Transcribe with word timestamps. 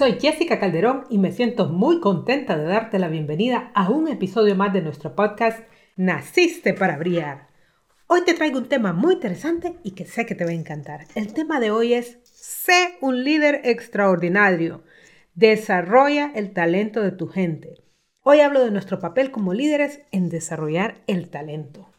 Soy 0.00 0.18
Jessica 0.18 0.58
Calderón 0.58 1.04
y 1.10 1.18
me 1.18 1.30
siento 1.30 1.68
muy 1.68 2.00
contenta 2.00 2.56
de 2.56 2.64
darte 2.64 2.98
la 2.98 3.08
bienvenida 3.08 3.70
a 3.74 3.90
un 3.90 4.08
episodio 4.08 4.56
más 4.56 4.72
de 4.72 4.80
nuestro 4.80 5.14
podcast 5.14 5.58
Naciste 5.94 6.72
para 6.72 6.96
brillar. 6.96 7.48
Hoy 8.06 8.24
te 8.24 8.32
traigo 8.32 8.56
un 8.56 8.70
tema 8.70 8.94
muy 8.94 9.12
interesante 9.12 9.76
y 9.82 9.90
que 9.90 10.06
sé 10.06 10.24
que 10.24 10.34
te 10.34 10.46
va 10.46 10.52
a 10.52 10.54
encantar. 10.54 11.04
El 11.14 11.34
tema 11.34 11.60
de 11.60 11.70
hoy 11.70 11.92
es 11.92 12.18
Sé 12.24 12.96
un 13.02 13.24
líder 13.24 13.60
extraordinario. 13.64 14.84
Desarrolla 15.34 16.32
el 16.34 16.54
talento 16.54 17.02
de 17.02 17.12
tu 17.12 17.26
gente. 17.26 17.84
Hoy 18.22 18.40
hablo 18.40 18.64
de 18.64 18.70
nuestro 18.70 19.00
papel 19.00 19.30
como 19.30 19.52
líderes 19.52 20.00
en 20.12 20.30
desarrollar 20.30 21.02
el 21.08 21.28
talento. 21.28 21.90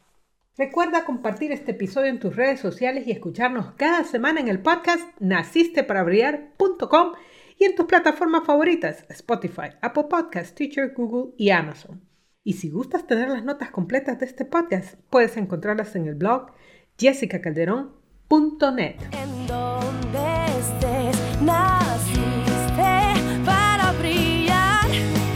Recuerda 0.58 1.06
compartir 1.06 1.52
este 1.52 1.74
episodio 1.74 2.10
en 2.10 2.20
tus 2.20 2.36
redes 2.36 2.60
sociales 2.60 3.06
y 3.06 3.12
escucharnos 3.12 3.74
cada 3.78 4.04
semana 4.06 4.40
en 4.40 4.48
el 4.48 4.60
podcast 4.60 5.04
nacisteparabrillar.com 5.20 7.12
y 7.62 7.66
en 7.66 7.76
tus 7.76 7.86
plataformas 7.86 8.44
favoritas 8.44 9.06
Spotify, 9.10 9.70
Apple 9.82 10.06
Podcasts, 10.10 10.56
Teacher, 10.56 10.94
Google 10.96 11.36
y 11.38 11.52
Amazon. 11.52 12.02
Y 12.44 12.54
si 12.54 12.72
gustas 12.72 13.06
tener 13.06 13.30
las 13.30 13.44
notas 13.44 13.70
completas 13.70 14.18
de 14.20 14.26
este 14.26 14.46
podcast, 14.46 14.96
puedes 15.12 15.38
encontrarlas 15.38 15.96
en 15.96 16.08
el 16.08 16.16
blog 16.16 16.54
jessicacalderón.net. 16.98 18.96
En 19.12 19.46
donde 19.46 20.46
estés, 20.58 21.42
naciste 21.44 22.82
para 23.46 23.92
brillar, 24.00 24.88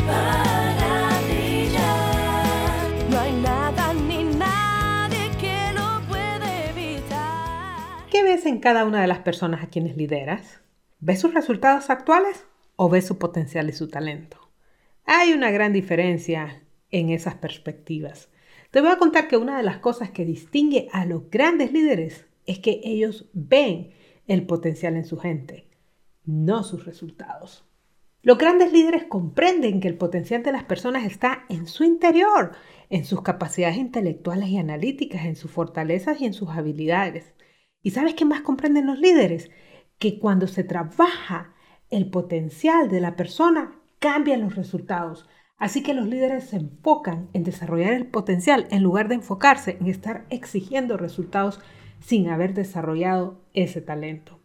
para 0.08 1.20
brillar. 1.28 3.10
No 3.12 3.20
hay 3.20 3.34
nada 3.34 3.94
ni 3.94 4.24
nadie 4.24 5.30
que 5.40 5.74
lo 5.76 6.02
pueda 6.08 6.70
evitar. 6.72 8.10
¿Qué 8.10 8.24
ves 8.24 8.48
en 8.48 8.60
cada 8.60 8.84
una 8.84 9.00
de 9.00 9.06
las 9.06 9.20
personas 9.20 9.64
a 9.64 9.68
quienes 9.68 9.96
lideras? 9.96 10.65
¿Ves 11.08 11.20
sus 11.20 11.36
resultados 11.36 11.92
actuales 11.92 12.48
o 12.78 12.90
ves 12.90 13.06
su 13.06 13.20
potencial 13.20 13.70
y 13.70 13.74
su 13.74 13.90
talento? 13.90 14.40
Hay 15.06 15.34
una 15.34 15.52
gran 15.52 15.72
diferencia 15.72 16.64
en 16.90 17.12
esas 17.12 17.36
perspectivas. 17.36 18.32
Te 18.72 18.82
voy 18.82 18.90
a 18.90 18.98
contar 18.98 19.28
que 19.28 19.38
una 19.38 19.56
de 19.56 19.62
las 19.62 19.78
cosas 19.78 20.10
que 20.10 20.26
distingue 20.26 20.90
a 20.94 21.06
los 21.06 21.30
grandes 21.30 21.72
líderes 21.72 22.26
es 22.48 22.58
que 22.58 22.82
ellos 22.84 23.30
ven 23.34 23.92
el 24.26 24.48
potencial 24.48 24.96
en 24.96 25.06
su 25.06 25.20
gente, 25.20 25.70
no 26.24 26.64
sus 26.64 26.86
resultados. 26.86 27.70
Los 28.24 28.40
grandes 28.40 28.74
líderes 28.74 29.04
comprenden 29.04 29.82
que 29.82 29.88
el 29.88 30.00
potencial 30.00 30.42
de 30.42 30.54
las 30.54 30.64
personas 30.64 31.06
está 31.06 31.46
en 31.50 31.68
su 31.68 31.84
interior, 31.84 32.54
en 32.90 33.06
sus 33.06 33.22
capacidades 33.22 33.78
intelectuales 33.78 34.50
y 34.50 34.58
analíticas, 34.58 35.26
en 35.26 35.36
sus 35.36 35.52
fortalezas 35.52 36.20
y 36.20 36.26
en 36.26 36.34
sus 36.34 36.50
habilidades. 36.50 37.36
¿Y 37.84 37.92
sabes 37.92 38.16
qué 38.16 38.26
más 38.26 38.42
comprenden 38.42 38.88
los 38.88 38.98
líderes? 38.98 39.52
Que 40.06 40.20
cuando 40.20 40.46
se 40.46 40.64
trabaja 40.64 41.56
el 41.90 42.12
potencial 42.12 42.90
de 42.90 43.00
la 43.00 43.16
persona, 43.16 43.72
cambian 43.98 44.42
los 44.42 44.56
resultados. 44.56 45.28
Así 45.58 45.82
que 45.82 45.96
los 45.96 46.06
líderes 46.06 46.44
se 46.44 46.58
enfocan 46.58 47.28
en 47.34 47.44
desarrollar 47.44 47.92
el 47.94 48.06
potencial 48.06 48.68
en 48.70 48.84
lugar 48.84 49.08
de 49.08 49.16
enfocarse 49.16 49.80
en 49.82 49.88
estar 49.88 50.28
exigiendo 50.30 50.96
resultados 50.96 51.60
sin 52.02 52.30
haber 52.30 52.54
desarrollado 52.54 53.42
ese 53.56 53.82
talento. 53.82 54.40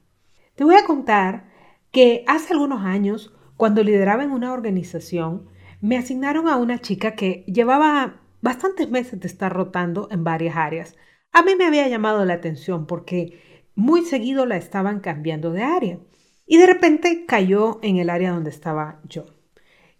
Te 0.54 0.64
voy 0.64 0.76
a 0.76 0.86
contar 0.86 1.50
que 1.90 2.24
hace 2.26 2.54
algunos 2.54 2.80
años, 2.82 3.34
cuando 3.58 3.82
lideraba 3.82 4.24
en 4.24 4.30
una 4.30 4.54
organización, 4.54 5.46
me 5.82 5.98
asignaron 5.98 6.48
a 6.48 6.56
una 6.56 6.78
chica 6.78 7.16
que 7.16 7.44
llevaba 7.46 8.22
bastantes 8.40 8.90
meses 8.90 9.20
de 9.20 9.28
estar 9.28 9.52
rotando 9.52 10.08
en 10.10 10.24
varias 10.24 10.56
áreas. 10.56 10.96
A 11.32 11.42
mí 11.42 11.54
me 11.54 11.66
había 11.66 11.86
llamado 11.86 12.24
la 12.24 12.32
atención 12.32 12.86
porque 12.86 13.49
muy 13.74 14.02
seguido 14.02 14.46
la 14.46 14.56
estaban 14.56 15.00
cambiando 15.00 15.52
de 15.52 15.62
área 15.62 15.98
y 16.46 16.58
de 16.58 16.66
repente 16.66 17.24
cayó 17.26 17.78
en 17.82 17.98
el 17.98 18.10
área 18.10 18.32
donde 18.32 18.50
estaba 18.50 19.00
yo. 19.08 19.26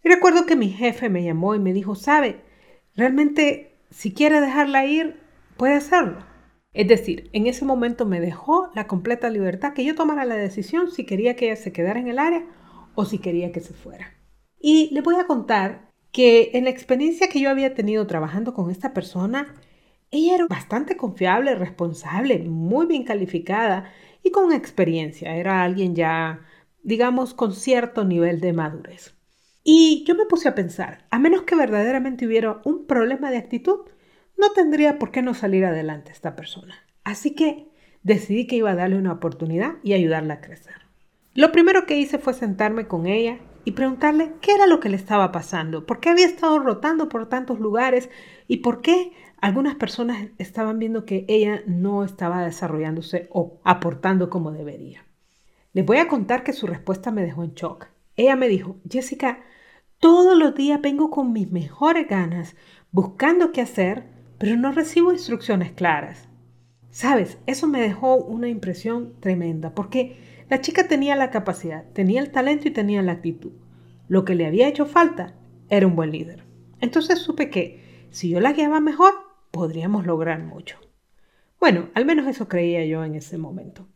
Y 0.03 0.09
recuerdo 0.09 0.47
que 0.47 0.57
mi 0.57 0.71
jefe 0.71 1.09
me 1.09 1.23
llamó 1.23 1.55
y 1.55 1.59
me 1.59 1.73
dijo, 1.73 1.95
sabe, 1.95 2.41
realmente 2.97 3.79
si 3.91 4.13
quiere 4.13 4.41
dejarla 4.41 4.85
ir, 4.87 5.21
puede 5.57 5.75
hacerlo. 5.75 6.25
Es 6.73 6.87
decir, 6.87 7.31
en 7.33 7.47
ese 7.47 7.65
momento 7.65 8.07
me 8.07 8.21
dejó 8.21 8.71
la 8.75 8.87
completa 8.87 9.29
libertad 9.29 9.73
que 9.73 9.85
yo 9.85 9.95
tomara 9.95 10.25
la 10.25 10.37
decisión 10.37 10.91
si 10.91 11.05
quería 11.05 11.35
que 11.35 11.47
ella 11.47 11.57
se 11.57 11.73
quedara 11.73 11.99
en 11.99 12.09
el 12.09 12.19
área 12.19 12.47
o 12.95 13.05
si 13.05 13.19
quería 13.19 13.53
que 13.53 13.61
se 13.61 13.75
fuera. 13.75 14.15
Y 14.59 14.91
le 14.93 15.01
voy 15.01 15.17
a 15.17 15.27
contar 15.27 15.91
que 16.13 16.51
en 16.55 16.65
la 16.65 16.71
experiencia 16.71 17.29
que 17.29 17.41
yo 17.41 17.51
había 17.51 17.75
tenido 17.75 18.07
trabajando 18.07 18.55
con 18.55 18.71
esta 18.71 18.93
persona, 18.93 19.55
ella 20.11 20.35
era 20.35 20.47
bastante 20.47 20.97
confiable, 20.97 21.55
responsable, 21.55 22.39
muy 22.41 22.87
bien 22.87 23.05
calificada 23.05 23.93
y 24.23 24.31
con 24.31 24.53
experiencia. 24.53 25.37
Era 25.37 25.63
alguien 25.63 25.95
ya, 25.95 26.41
digamos, 26.83 27.35
con 27.35 27.55
cierto 27.55 28.05
nivel 28.05 28.41
de 28.41 28.53
madurez. 28.53 29.15
Y 29.63 30.05
yo 30.07 30.15
me 30.15 30.27
puse 30.27 30.49
a 30.49 30.55
pensar, 30.55 31.07
a 31.11 31.19
menos 31.19 31.43
que 31.43 31.55
verdaderamente 31.55 32.27
hubiera 32.27 32.61
un 32.65 32.87
problema 32.87 33.31
de 33.31 33.37
actitud, 33.37 33.81
no 34.37 34.53
tendría 34.53 34.99
por 34.99 35.11
qué 35.11 35.23
no 35.23 35.35
salir 35.35 35.65
adelante 35.65 36.13
esta 36.13 36.35
persona. 36.35 36.75
Así 37.05 37.35
que 37.35 37.69
decidí 38.03 38.47
que 38.47 38.57
iba 38.57 38.71
a 38.71 38.77
darle 38.77 38.97
una 38.97 39.13
oportunidad 39.13 39.75
y 39.85 39.93
ayudarla 39.93 40.35
a 40.35 40.41
crecer. 40.41 40.75
Lo 41.35 41.53
primero 41.53 41.87
que 41.87 41.99
hice 41.99 42.19
fue 42.19 42.33
sentarme 42.33 42.89
con 42.89 43.07
ella 43.07 43.39
y 43.65 43.73
preguntarle 43.73 44.33
qué 44.41 44.53
era 44.53 44.67
lo 44.67 44.81
que 44.81 44.89
le 44.89 44.97
estaba 44.97 45.33
pasando, 45.33 45.87
por 45.87 46.01
qué 46.01 46.11
había 46.11 46.27
estado 46.27 46.59
rotando 46.59 47.09
por 47.09 47.29
tantos 47.29 47.61
lugares 47.61 48.11
y 48.49 48.59
por 48.59 48.81
qué 48.81 49.13
algunas 49.41 49.75
personas 49.75 50.29
estaban 50.39 50.79
viendo 50.79 51.05
que 51.05 51.25
ella 51.29 51.63
no 51.67 52.05
estaba 52.05 52.45
desarrollándose 52.45 53.29
o 53.31 53.61
aportando 53.65 54.31
como 54.31 54.53
debería. 54.53 55.05
Les 55.73 55.87
voy 55.87 55.99
a 55.99 56.09
contar 56.09 56.43
que 56.43 56.53
su 56.53 56.67
respuesta 56.67 57.11
me 57.11 57.23
dejó 57.23 57.45
en 57.45 57.55
shock. 57.55 57.87
Ella 58.17 58.37
me 58.37 58.49
dijo, 58.49 58.77
Jessica, 58.89 59.41
todos 59.99 60.37
los 60.37 60.55
días 60.55 60.81
vengo 60.81 61.11
con 61.11 61.33
mis 61.33 61.51
mejores 61.53 62.09
ganas, 62.09 62.57
buscando 62.91 63.53
qué 63.53 63.61
hacer, 63.61 64.05
pero 64.39 64.57
no 64.57 64.73
recibo 64.73 65.13
instrucciones 65.13 65.73
claras. 65.73 66.29
Sabes, 66.91 67.39
eso 67.47 67.69
me 67.69 67.81
dejó 67.81 68.17
una 68.17 68.49
impresión 68.49 69.15
tremenda, 69.21 69.75
porque 69.75 70.19
la 70.51 70.61
chica 70.61 70.89
tenía 70.89 71.15
la 71.15 71.31
capacidad, 71.31 71.85
tenía 71.93 72.21
el 72.21 72.33
talento 72.33 72.67
y 72.67 72.73
tenía 72.73 73.03
la 73.03 73.13
actitud. 73.13 73.53
Lo 74.09 74.25
que 74.25 74.35
le 74.35 74.47
había 74.47 74.67
hecho 74.67 74.85
falta 74.85 75.37
era 75.69 75.87
un 75.87 75.95
buen 75.95 76.11
líder. 76.11 76.45
Entonces 76.81 77.21
supe 77.21 77.51
que 77.51 78.09
si 78.11 78.31
yo 78.31 78.41
la 78.41 78.53
guiaba 78.53 78.81
mejor, 78.81 79.15
podríamos 79.53 80.07
lograr 80.07 80.43
mucho. 80.43 80.77
Bueno, 81.61 81.91
al 81.95 82.05
menos 82.05 82.27
eso 82.27 82.49
creía 82.49 82.85
yo 82.85 83.05
en 83.05 83.15
ese 83.15 83.39
momento. 83.39 83.87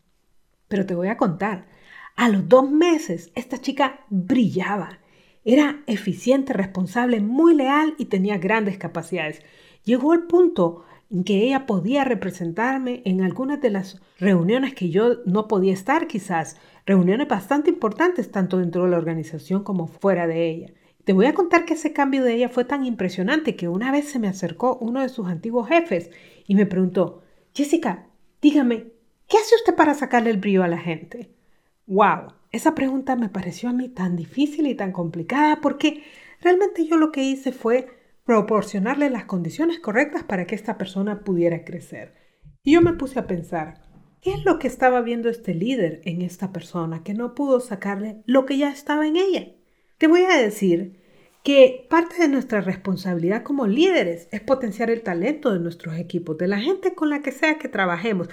Pero 0.68 0.86
te 0.86 0.94
voy 0.94 1.08
a 1.08 1.16
contar, 1.16 1.66
a 2.14 2.28
los 2.28 2.48
dos 2.48 2.70
meses, 2.70 3.32
esta 3.34 3.58
chica 3.58 4.04
brillaba. 4.08 5.00
Era 5.44 5.82
eficiente, 5.88 6.52
responsable, 6.52 7.20
muy 7.20 7.56
leal 7.56 7.94
y 7.98 8.04
tenía 8.04 8.38
grandes 8.38 8.78
capacidades. 8.78 9.42
Llegó 9.82 10.12
al 10.12 10.28
punto 10.28 10.84
que 11.22 11.44
ella 11.44 11.66
podía 11.66 12.02
representarme 12.02 13.02
en 13.04 13.20
algunas 13.20 13.60
de 13.60 13.70
las 13.70 14.00
reuniones 14.18 14.74
que 14.74 14.90
yo 14.90 15.18
no 15.26 15.46
podía 15.46 15.72
estar 15.72 16.08
quizás, 16.08 16.56
reuniones 16.86 17.28
bastante 17.28 17.70
importantes 17.70 18.32
tanto 18.32 18.58
dentro 18.58 18.84
de 18.84 18.90
la 18.90 18.98
organización 18.98 19.62
como 19.62 19.86
fuera 19.86 20.26
de 20.26 20.48
ella. 20.48 20.72
Te 21.04 21.12
voy 21.12 21.26
a 21.26 21.34
contar 21.34 21.66
que 21.66 21.74
ese 21.74 21.92
cambio 21.92 22.24
de 22.24 22.34
ella 22.34 22.48
fue 22.48 22.64
tan 22.64 22.84
impresionante 22.84 23.56
que 23.56 23.68
una 23.68 23.92
vez 23.92 24.08
se 24.08 24.18
me 24.18 24.28
acercó 24.28 24.78
uno 24.80 25.02
de 25.02 25.10
sus 25.10 25.28
antiguos 25.28 25.68
jefes 25.68 26.10
y 26.46 26.54
me 26.54 26.66
preguntó, 26.66 27.22
Jessica, 27.54 28.06
dígame, 28.40 28.86
¿qué 29.28 29.36
hace 29.36 29.54
usted 29.54 29.76
para 29.76 29.94
sacarle 29.94 30.30
el 30.30 30.38
brillo 30.38 30.64
a 30.64 30.68
la 30.68 30.78
gente? 30.78 31.30
¡Wow! 31.86 32.32
Esa 32.50 32.74
pregunta 32.74 33.16
me 33.16 33.28
pareció 33.28 33.68
a 33.68 33.72
mí 33.72 33.88
tan 33.88 34.16
difícil 34.16 34.66
y 34.66 34.74
tan 34.74 34.92
complicada 34.92 35.60
porque 35.60 36.02
realmente 36.40 36.86
yo 36.86 36.96
lo 36.96 37.12
que 37.12 37.22
hice 37.22 37.52
fue 37.52 37.88
proporcionarle 38.24 39.10
las 39.10 39.26
condiciones 39.26 39.80
correctas 39.80 40.24
para 40.24 40.46
que 40.46 40.54
esta 40.54 40.78
persona 40.78 41.20
pudiera 41.20 41.64
crecer. 41.64 42.14
Y 42.62 42.72
yo 42.72 42.82
me 42.82 42.94
puse 42.94 43.18
a 43.18 43.26
pensar, 43.26 43.82
¿qué 44.22 44.32
es 44.32 44.44
lo 44.44 44.58
que 44.58 44.66
estaba 44.66 45.02
viendo 45.02 45.28
este 45.28 45.54
líder 45.54 46.00
en 46.04 46.22
esta 46.22 46.52
persona 46.52 47.02
que 47.02 47.14
no 47.14 47.34
pudo 47.34 47.60
sacarle 47.60 48.22
lo 48.26 48.46
que 48.46 48.56
ya 48.56 48.70
estaba 48.70 49.06
en 49.06 49.16
ella? 49.16 49.48
Te 49.98 50.06
voy 50.06 50.22
a 50.22 50.36
decir 50.36 51.02
que 51.44 51.86
parte 51.90 52.16
de 52.16 52.28
nuestra 52.28 52.62
responsabilidad 52.62 53.42
como 53.42 53.66
líderes 53.66 54.28
es 54.32 54.40
potenciar 54.40 54.90
el 54.90 55.02
talento 55.02 55.52
de 55.52 55.60
nuestros 55.60 55.96
equipos, 55.98 56.38
de 56.38 56.48
la 56.48 56.58
gente 56.58 56.94
con 56.94 57.10
la 57.10 57.20
que 57.20 57.32
sea 57.32 57.58
que 57.58 57.68
trabajemos. 57.68 58.28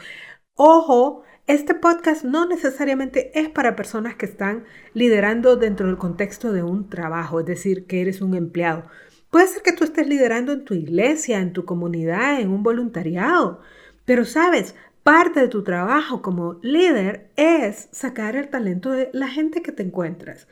Ojo, 0.56 1.24
este 1.46 1.76
podcast 1.76 2.24
no 2.24 2.48
necesariamente 2.48 3.38
es 3.38 3.50
para 3.50 3.76
personas 3.76 4.16
que 4.16 4.26
están 4.26 4.64
liderando 4.94 5.58
dentro 5.58 5.88
del 5.88 5.98
contexto 5.98 6.54
de 6.54 6.64
un 6.64 6.90
trabajo, 6.90 7.42
es 7.42 7.46
decir, 7.46 7.86
que 7.86 8.00
eres 8.00 8.22
un 8.22 8.36
empleado. 8.36 8.86
Puede 9.31 9.48
ser 9.48 9.63
que 9.63 9.72
tú 9.72 9.86
estés 9.86 10.07
liderando 10.07 10.51
en 10.51 10.66
tu 10.66 10.74
iglesia, 10.74 11.39
en 11.39 11.54
tu 11.54 11.63
comunidad, 11.63 12.42
en 12.42 12.50
un 12.50 12.63
voluntariado, 12.63 13.62
pero 14.04 14.25
sabes, 14.25 14.75
parte 15.04 15.39
de 15.39 15.48
tu 15.48 15.63
trabajo 15.63 16.22
como 16.22 16.60
líder 16.62 17.31
es 17.38 17.88
sacar 17.94 18.36
el 18.36 18.50
talento 18.50 18.92
de 18.92 19.10
la 19.13 19.30
gente 19.30 19.62
que 19.62 19.72
te 19.72 19.83
encuentras. 19.83 20.50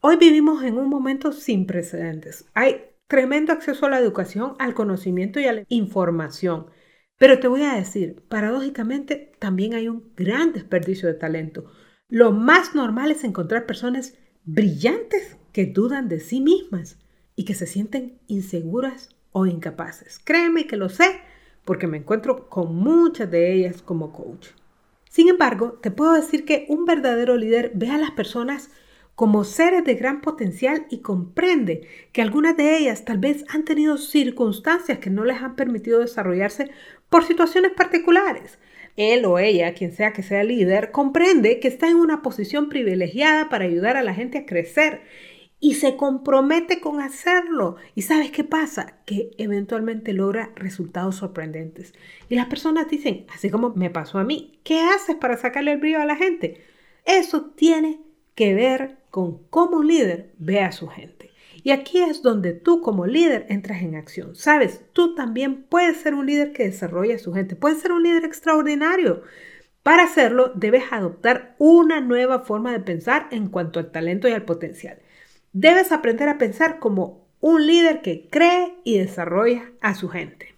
Hoy 0.00 0.16
vivimos 0.16 0.62
en 0.62 0.76
un 0.76 0.90
momento 0.90 1.32
sin 1.32 1.66
precedentes. 1.66 2.44
Hay 2.52 2.82
tremendo 3.06 3.54
acceso 3.54 3.86
a 3.86 3.90
la 3.90 3.98
educación, 3.98 4.56
al 4.58 4.74
conocimiento 4.74 5.40
y 5.40 5.46
a 5.46 5.54
la 5.54 5.64
información. 5.68 6.66
Pero 7.16 7.40
te 7.40 7.48
voy 7.48 7.62
a 7.62 7.76
decir, 7.76 8.22
paradójicamente 8.28 9.32
también 9.38 9.72
hay 9.72 9.88
un 9.88 10.12
gran 10.14 10.52
desperdicio 10.52 11.08
de 11.08 11.14
talento. 11.14 11.64
Lo 12.08 12.32
más 12.32 12.74
normal 12.74 13.10
es 13.10 13.24
encontrar 13.24 13.64
personas 13.64 14.18
brillantes 14.44 15.38
que 15.52 15.64
dudan 15.64 16.10
de 16.10 16.20
sí 16.20 16.42
mismas 16.42 16.98
y 17.38 17.44
que 17.44 17.54
se 17.54 17.68
sienten 17.68 18.18
inseguras 18.26 19.10
o 19.30 19.46
incapaces. 19.46 20.18
Créeme 20.18 20.66
que 20.66 20.76
lo 20.76 20.88
sé 20.88 21.20
porque 21.64 21.86
me 21.86 21.98
encuentro 21.98 22.48
con 22.48 22.74
muchas 22.74 23.30
de 23.30 23.54
ellas 23.54 23.80
como 23.80 24.12
coach. 24.12 24.48
Sin 25.08 25.28
embargo, 25.28 25.78
te 25.80 25.92
puedo 25.92 26.14
decir 26.14 26.44
que 26.44 26.66
un 26.68 26.84
verdadero 26.84 27.36
líder 27.36 27.70
ve 27.76 27.90
a 27.90 27.98
las 27.98 28.10
personas 28.10 28.70
como 29.14 29.44
seres 29.44 29.84
de 29.84 29.94
gran 29.94 30.20
potencial 30.20 30.86
y 30.90 30.98
comprende 30.98 31.86
que 32.10 32.22
algunas 32.22 32.56
de 32.56 32.76
ellas 32.76 33.04
tal 33.04 33.18
vez 33.18 33.44
han 33.50 33.64
tenido 33.64 33.98
circunstancias 33.98 34.98
que 34.98 35.10
no 35.10 35.24
les 35.24 35.40
han 35.40 35.54
permitido 35.54 36.00
desarrollarse 36.00 36.72
por 37.08 37.22
situaciones 37.24 37.70
particulares. 37.70 38.58
Él 38.96 39.24
o 39.26 39.38
ella, 39.38 39.74
quien 39.74 39.92
sea 39.92 40.12
que 40.12 40.24
sea 40.24 40.42
líder, 40.42 40.90
comprende 40.90 41.60
que 41.60 41.68
está 41.68 41.88
en 41.88 41.98
una 41.98 42.20
posición 42.20 42.68
privilegiada 42.68 43.48
para 43.48 43.64
ayudar 43.64 43.96
a 43.96 44.02
la 44.02 44.12
gente 44.12 44.38
a 44.38 44.46
crecer 44.46 45.02
y 45.60 45.74
se 45.74 45.96
compromete 45.96 46.80
con 46.80 47.00
hacerlo. 47.00 47.76
¿Y 47.94 48.02
sabes 48.02 48.30
qué 48.30 48.44
pasa? 48.44 48.98
Que 49.04 49.30
eventualmente 49.38 50.12
logra 50.12 50.52
resultados 50.54 51.16
sorprendentes. 51.16 51.94
Y 52.28 52.36
las 52.36 52.46
personas 52.46 52.88
dicen, 52.88 53.26
así 53.34 53.50
como 53.50 53.70
me 53.70 53.90
pasó 53.90 54.18
a 54.18 54.24
mí, 54.24 54.60
¿qué 54.62 54.80
haces 54.80 55.16
para 55.16 55.36
sacarle 55.36 55.72
el 55.72 55.80
brillo 55.80 56.00
a 56.00 56.06
la 56.06 56.16
gente? 56.16 56.62
Eso 57.04 57.46
tiene 57.56 58.00
que 58.34 58.54
ver 58.54 58.98
con 59.10 59.38
cómo 59.50 59.78
un 59.78 59.88
líder 59.88 60.32
ve 60.38 60.60
a 60.60 60.72
su 60.72 60.86
gente. 60.86 61.32
Y 61.64 61.70
aquí 61.72 61.98
es 61.98 62.22
donde 62.22 62.52
tú 62.52 62.80
como 62.80 63.06
líder 63.06 63.46
entras 63.48 63.82
en 63.82 63.96
acción. 63.96 64.36
Sabes, 64.36 64.82
tú 64.92 65.14
también 65.14 65.64
puedes 65.64 65.96
ser 65.96 66.14
un 66.14 66.26
líder 66.26 66.52
que 66.52 66.64
desarrolla 66.64 67.16
a 67.16 67.18
su 67.18 67.32
gente, 67.32 67.56
puedes 67.56 67.80
ser 67.80 67.92
un 67.92 68.04
líder 68.04 68.24
extraordinario. 68.24 69.22
Para 69.82 70.04
hacerlo, 70.04 70.52
debes 70.54 70.84
adoptar 70.92 71.56
una 71.58 72.00
nueva 72.00 72.40
forma 72.40 72.72
de 72.72 72.80
pensar 72.80 73.26
en 73.32 73.48
cuanto 73.48 73.80
al 73.80 73.90
talento 73.90 74.28
y 74.28 74.32
al 74.32 74.44
potencial. 74.44 74.98
Debes 75.52 75.92
aprender 75.92 76.28
a 76.28 76.38
pensar 76.38 76.78
como 76.78 77.28
un 77.40 77.66
líder 77.66 78.02
que 78.02 78.28
cree 78.28 78.74
y 78.84 78.98
desarrolla 78.98 79.72
a 79.80 79.94
su 79.94 80.08
gente. 80.08 80.54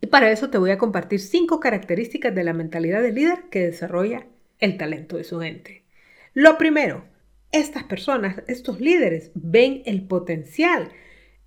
Y 0.00 0.06
para 0.08 0.30
eso 0.30 0.50
te 0.50 0.58
voy 0.58 0.70
a 0.70 0.78
compartir 0.78 1.20
cinco 1.20 1.60
características 1.60 2.34
de 2.34 2.44
la 2.44 2.52
mentalidad 2.52 3.02
del 3.02 3.14
líder 3.14 3.44
que 3.50 3.60
desarrolla 3.60 4.26
el 4.58 4.76
talento 4.76 5.16
de 5.16 5.24
su 5.24 5.40
gente. 5.40 5.84
Lo 6.34 6.58
primero, 6.58 7.04
estas 7.52 7.84
personas, 7.84 8.42
estos 8.48 8.80
líderes, 8.80 9.30
ven 9.34 9.82
el 9.86 10.06
potencial 10.06 10.90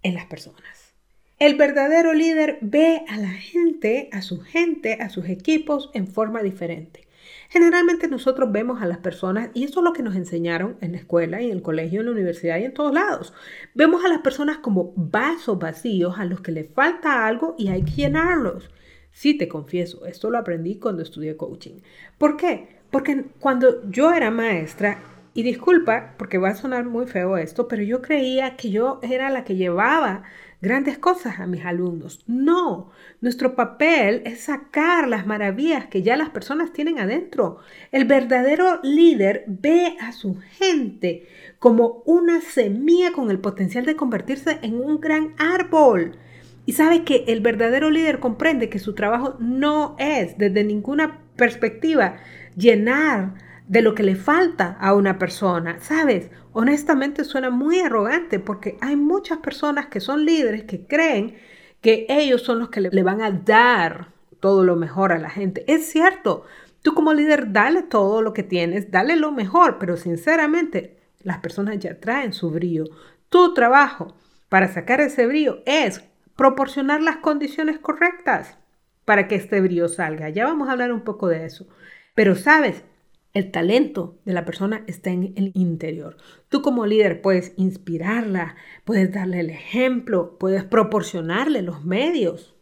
en 0.01 0.15
las 0.15 0.25
personas. 0.25 0.95
El 1.39 1.55
verdadero 1.55 2.13
líder 2.13 2.57
ve 2.61 3.03
a 3.07 3.17
la 3.17 3.29
gente, 3.29 4.09
a 4.11 4.21
su 4.21 4.41
gente, 4.41 4.94
a 5.01 5.09
sus 5.09 5.29
equipos 5.29 5.91
en 5.94 6.07
forma 6.07 6.41
diferente. 6.41 7.06
Generalmente 7.49 8.07
nosotros 8.07 8.51
vemos 8.51 8.81
a 8.81 8.85
las 8.85 8.97
personas, 8.97 9.49
y 9.53 9.63
eso 9.63 9.79
es 9.79 9.83
lo 9.83 9.94
que 9.94 10.03
nos 10.03 10.15
enseñaron 10.15 10.77
en 10.81 10.91
la 10.91 10.97
escuela, 10.97 11.41
y 11.41 11.45
en 11.45 11.57
el 11.57 11.61
colegio, 11.61 11.99
en 11.99 12.07
la 12.07 12.11
universidad 12.11 12.57
y 12.57 12.65
en 12.65 12.73
todos 12.73 12.94
lados. 12.94 13.33
Vemos 13.73 14.03
a 14.03 14.09
las 14.09 14.19
personas 14.19 14.57
como 14.57 14.94
vasos 14.95 15.57
vacíos 15.59 16.17
a 16.17 16.25
los 16.25 16.41
que 16.41 16.51
le 16.51 16.63
falta 16.63 17.25
algo 17.25 17.55
y 17.57 17.69
hay 17.69 17.83
que 17.83 17.91
llenarlos. 17.91 18.69
Sí, 19.11 19.35
te 19.35 19.47
confieso, 19.47 20.05
esto 20.05 20.29
lo 20.29 20.38
aprendí 20.38 20.77
cuando 20.77 21.01
estudié 21.01 21.38
coaching. 21.38 21.81
¿Por 22.17 22.38
qué? 22.38 22.77
Porque 22.91 23.25
cuando 23.39 23.89
yo 23.89 24.11
era 24.11 24.29
maestra, 24.29 24.99
y 25.38 25.44
disculpa, 25.44 26.15
porque 26.17 26.39
va 26.39 26.49
a 26.49 26.55
sonar 26.55 26.85
muy 26.85 27.05
feo 27.05 27.38
esto, 27.38 27.67
pero 27.67 27.83
yo 27.83 28.01
creía 28.01 28.55
que 28.55 28.71
yo 28.71 28.99
era 29.03 29.29
la 29.29 29.44
que 29.44 29.55
llevaba 29.55 30.23
grandes 30.62 30.98
cosas 30.98 31.39
a 31.39 31.48
mis 31.48 31.65
alumnos. 31.65 32.24
No, 32.27 32.92
nuestro 33.21 33.56
papel 33.56 34.21
es 34.25 34.42
sacar 34.42 35.07
las 35.07 35.27
maravillas 35.27 35.86
que 35.86 36.01
ya 36.01 36.18
las 36.18 36.30
personas 36.30 36.74
tienen 36.74 37.00
adentro. 37.00 37.59
El 37.92 38.06
verdadero 38.06 38.80
líder 38.83 39.44
ve 39.48 39.95
a 40.00 40.12
su 40.12 40.38
gente 40.57 41.27
como 41.59 42.04
una 42.06 42.42
semilla 42.42 43.12
con 43.12 43.30
el 43.30 43.39
potencial 43.39 43.86
de 43.86 43.95
convertirse 43.95 44.59
en 44.62 44.75
un 44.75 45.00
gran 45.00 45.33
árbol. 45.38 46.18
Y 46.65 46.74
sabe 46.74 47.04
que 47.04 47.24
el 47.27 47.39
verdadero 47.42 47.89
líder 47.89 48.19
comprende 48.19 48.69
que 48.69 48.80
su 48.80 48.94
trabajo 48.94 49.36
no 49.39 49.95
es 50.00 50.38
desde 50.38 50.63
ninguna 50.63 51.21
perspectiva 51.38 52.18
llenar 52.57 53.46
de 53.68 53.81
lo 53.81 53.94
que 53.96 54.04
le 54.04 54.16
falta 54.16 54.78
a 54.80 54.94
una 54.94 55.19
persona. 55.19 55.80
¿Sabes? 55.80 56.30
Honestamente 56.54 57.24
suena 57.24 57.50
muy 57.50 57.80
arrogante 57.80 58.40
porque 58.40 58.78
hay 58.81 58.96
muchas 58.96 59.40
personas 59.40 59.88
que 59.88 60.00
son 60.00 60.25
líderes 60.25 60.64
que 60.64 60.88
creen 60.88 61.38
que 61.81 62.06
ellos 62.10 62.42
son 62.42 62.60
los 62.60 62.69
que 62.69 62.81
le, 62.81 63.04
van 63.04 63.22
a 63.22 63.31
dar 63.31 64.14
todo 64.40 64.64
lo 64.64 64.75
mejor 64.75 65.12
a 65.12 65.19
la 65.19 65.30
gente. 65.30 65.64
Es 65.68 65.90
cierto, 65.90 66.46
tú 66.81 66.94
como 66.94 67.14
líder 67.14 67.52
dale 67.52 67.84
todo 67.84 68.22
lo 68.22 68.34
que 68.34 68.44
tienes, 68.44 68.90
dale 68.92 69.16
lo 69.16 69.31
mejor, 69.31 69.78
pero 69.80 69.98
sinceramente 69.98 70.98
las 71.22 71.40
personas 71.40 71.78
ya 71.80 72.00
traen 72.00 72.34
su 72.34 72.50
brillo. 72.50 72.86
Tu 73.30 73.54
trabajo 73.54 74.16
para 74.50 74.68
sacar 74.68 75.02
ese 75.02 75.28
brillo 75.28 75.62
es 75.66 76.04
proporcionar 76.36 77.02
las 77.02 77.18
condiciones 77.18 77.80
correctas 77.80 78.58
para 79.06 79.28
que 79.28 79.36
este 79.36 79.62
brillo 79.62 79.88
salga. 79.88 80.30
Ya 80.30 80.46
vamos 80.46 80.69
a 80.69 80.72
hablar 80.72 80.92
un 80.92 81.02
poco 81.02 81.28
de 81.28 81.46
eso. 81.46 81.68
Pero 82.16 82.36
sabes, 82.36 82.84
el 83.33 83.51
talento 83.51 84.18
de 84.25 84.33
la 84.33 84.45
persona 84.45 84.83
está 84.88 85.12
en 85.12 85.33
el 85.35 85.51
interior. 85.53 86.18
Tú 86.50 86.62
como 86.62 86.85
líder 86.85 87.21
puedes 87.21 87.53
inspirarla, 87.57 88.56
puedes 88.83 89.12
darle 89.12 89.41
el 89.41 89.50
ejemplo, 89.50 90.38
puedes 90.39 90.63
proporcionarle 90.63 91.62
los 91.62 91.85
medios, 91.85 92.56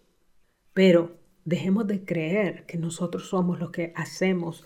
pero 0.74 1.18
dejemos 1.46 1.88
de 1.88 2.04
creer 2.04 2.66
que 2.66 2.78
nosotros 2.78 3.30
somos 3.30 3.60
los 3.60 3.72
que 3.72 3.94
hacemos 3.96 4.66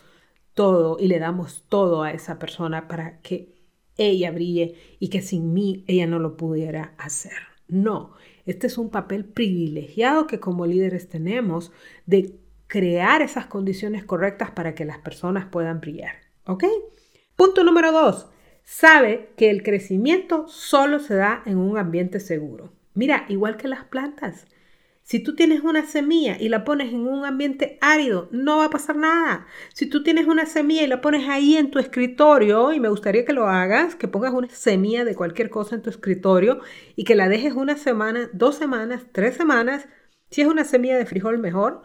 todo 0.54 0.97
y 1.00 1.07
le 1.07 1.19
damos 1.19 1.66
todo 1.69 2.04
a 2.04 2.12
esa 2.12 2.40
persona 2.40 2.88
para 2.88 3.21
que 3.21 3.56
ella 3.97 4.31
brille 4.31 4.76
y 5.00 5.09
que 5.09 5.21
sin 5.21 5.54
mí 5.54 5.83
ella 5.88 6.07
no 6.07 6.19
lo 6.19 6.38
pudiera 6.38 6.95
hacer. 6.97 7.33
No, 7.68 8.14
este 8.45 8.66
es 8.66 8.78
un 8.80 8.90
papel 8.90 9.26
privilegiado 9.26 10.26
que 10.26 10.40
como 10.40 10.66
líderes 10.66 11.07
tenemos 11.07 11.71
de 12.07 12.39
crear 12.69 13.21
esas 13.21 13.47
condiciones 13.47 14.06
correctas 14.06 14.52
para 14.52 14.76
que 14.76 14.85
las 14.85 14.99
personas 14.99 15.47
puedan 15.47 15.81
brillar. 15.81 16.16
¿Ok? 16.45 16.64
Punto 17.35 17.66
número 17.66 17.92
dos. 17.92 18.30
Sabe 18.64 19.31
que 19.35 19.49
el 19.49 19.64
crecimiento 19.64 20.47
solo 20.47 20.99
se 20.99 21.16
da 21.16 21.42
en 21.45 21.57
un 21.57 21.78
ambiente 21.78 22.19
seguro. 22.19 22.71
Mira, 22.94 23.26
igual 23.28 23.57
que 23.57 23.68
las 23.68 23.83
plantas. 23.85 24.45
Si 25.02 25.19
tú 25.19 25.33
tienes 25.33 25.61
una 25.61 25.88
semilla 25.88 26.38
y 26.40 26.49
la 26.49 26.64
pones 26.64 26.94
en 26.94 27.07
un 27.07 27.26
ambiente 27.26 27.80
árido, 27.81 28.30
no 28.31 28.57
va 28.57 28.66
a 28.66 28.69
pasar 28.69 28.95
nada. 28.95 29.47
Si 29.73 29.88
tú 29.88 30.04
tienes 30.04 30.28
una 30.28 30.45
semilla 30.45 30.83
y 30.83 30.88
la 30.88 31.02
pones 31.02 31.28
ahí 31.28 31.57
en 31.57 31.71
tu 31.71 31.80
escritorio, 31.80 32.71
y 32.73 32.80
me 32.80 32.90
gustaría 32.90 33.26
que 33.26 33.33
lo 33.33 33.47
hagas, 33.47 33.95
que 33.95 34.07
pongas 34.07 34.33
una 34.33 34.49
semilla 34.49 35.06
de 35.06 35.16
cualquier 35.16 35.49
cosa 35.49 35.73
en 35.73 35.81
tu 35.81 35.90
escritorio 35.90 36.59
y 36.95 37.06
que 37.06 37.16
la 37.16 37.28
dejes 37.28 37.54
una 37.54 37.76
semana, 37.76 38.30
dos 38.33 38.56
semanas, 38.56 39.07
tres 39.11 39.35
semanas, 39.35 39.88
si 40.30 40.42
es 40.42 40.47
una 40.47 40.64
semilla 40.64 40.97
de 40.99 41.07
frijol 41.07 41.40
mejor, 41.40 41.81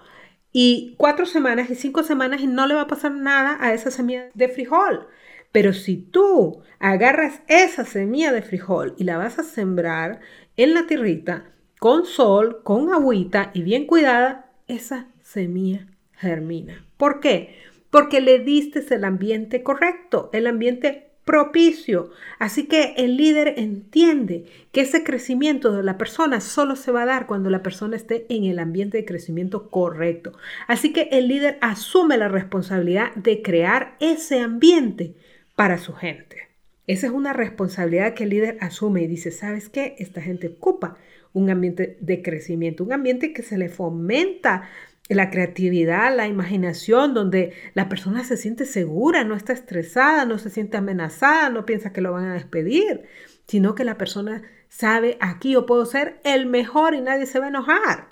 y 0.56 0.94
cuatro 0.98 1.26
semanas 1.26 1.68
y 1.68 1.74
cinco 1.74 2.04
semanas 2.04 2.40
y 2.40 2.46
no 2.46 2.68
le 2.68 2.74
va 2.74 2.82
a 2.82 2.86
pasar 2.86 3.10
nada 3.10 3.58
a 3.60 3.74
esa 3.74 3.90
semilla 3.90 4.30
de 4.34 4.48
frijol. 4.48 5.08
Pero 5.50 5.72
si 5.72 5.96
tú 5.96 6.62
agarras 6.78 7.42
esa 7.48 7.84
semilla 7.84 8.32
de 8.32 8.40
frijol 8.40 8.94
y 8.96 9.02
la 9.02 9.18
vas 9.18 9.40
a 9.40 9.42
sembrar 9.42 10.20
en 10.56 10.72
la 10.72 10.86
tierrita, 10.86 11.50
con 11.80 12.06
sol, 12.06 12.62
con 12.62 12.94
agüita 12.94 13.50
y 13.52 13.62
bien 13.62 13.86
cuidada, 13.86 14.52
esa 14.68 15.08
semilla 15.22 15.88
germina. 16.12 16.86
¿Por 16.96 17.18
qué? 17.18 17.56
Porque 17.90 18.20
le 18.20 18.38
diste 18.38 18.82
el 18.94 19.04
ambiente 19.04 19.64
correcto, 19.64 20.30
el 20.32 20.46
ambiente 20.46 21.13
propicio. 21.24 22.10
Así 22.38 22.66
que 22.66 22.94
el 22.96 23.16
líder 23.16 23.54
entiende 23.56 24.44
que 24.72 24.82
ese 24.82 25.04
crecimiento 25.04 25.72
de 25.72 25.82
la 25.82 25.98
persona 25.98 26.40
solo 26.40 26.76
se 26.76 26.92
va 26.92 27.02
a 27.02 27.06
dar 27.06 27.26
cuando 27.26 27.50
la 27.50 27.62
persona 27.62 27.96
esté 27.96 28.26
en 28.28 28.44
el 28.44 28.58
ambiente 28.58 28.98
de 28.98 29.04
crecimiento 29.04 29.70
correcto. 29.70 30.32
Así 30.66 30.92
que 30.92 31.08
el 31.12 31.28
líder 31.28 31.58
asume 31.60 32.18
la 32.18 32.28
responsabilidad 32.28 33.14
de 33.14 33.42
crear 33.42 33.96
ese 34.00 34.40
ambiente 34.40 35.14
para 35.56 35.78
su 35.78 35.94
gente. 35.94 36.48
Esa 36.86 37.06
es 37.06 37.12
una 37.12 37.32
responsabilidad 37.32 38.12
que 38.12 38.24
el 38.24 38.30
líder 38.30 38.58
asume 38.60 39.02
y 39.02 39.06
dice, 39.06 39.30
¿sabes 39.30 39.70
qué? 39.70 39.96
Esta 39.98 40.20
gente 40.20 40.48
ocupa 40.48 40.98
un 41.32 41.48
ambiente 41.48 41.96
de 42.00 42.22
crecimiento, 42.22 42.84
un 42.84 42.92
ambiente 42.92 43.32
que 43.32 43.42
se 43.42 43.56
le 43.56 43.68
fomenta 43.68 44.68
la 45.08 45.30
creatividad, 45.30 46.14
la 46.16 46.26
imaginación, 46.26 47.12
donde 47.12 47.52
la 47.74 47.88
persona 47.88 48.24
se 48.24 48.36
siente 48.36 48.64
segura, 48.64 49.24
no 49.24 49.34
está 49.34 49.52
estresada, 49.52 50.24
no 50.24 50.38
se 50.38 50.50
siente 50.50 50.76
amenazada, 50.76 51.50
no 51.50 51.66
piensa 51.66 51.92
que 51.92 52.00
lo 52.00 52.12
van 52.12 52.26
a 52.26 52.34
despedir, 52.34 53.04
sino 53.46 53.74
que 53.74 53.84
la 53.84 53.98
persona 53.98 54.42
sabe, 54.68 55.18
aquí 55.20 55.52
yo 55.52 55.66
puedo 55.66 55.84
ser 55.84 56.20
el 56.24 56.46
mejor 56.46 56.94
y 56.94 57.00
nadie 57.00 57.26
se 57.26 57.38
va 57.38 57.46
a 57.46 57.50
enojar. 57.50 58.08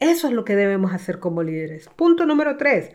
Eso 0.00 0.28
es 0.28 0.34
lo 0.34 0.44
que 0.44 0.56
debemos 0.56 0.92
hacer 0.92 1.18
como 1.18 1.42
líderes. 1.42 1.88
Punto 1.96 2.26
número 2.26 2.56
tres, 2.58 2.90